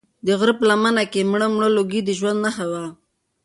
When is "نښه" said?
2.45-2.65